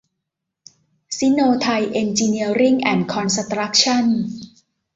[1.17, 4.05] ซิโน-ไทย เอ็นจีเนียริ่งแอนด์คอนสตรัคชั่น